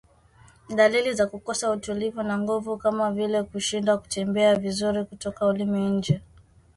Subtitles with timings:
[0.75, 6.21] Dalili za kukosa utulivu na nguvu kama vile kushindwa kutembea vizuri kutoa ulimi nje